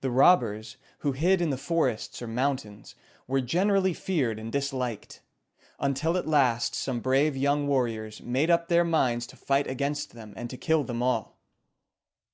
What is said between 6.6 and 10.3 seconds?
some brave young warriors made up their minds to fight against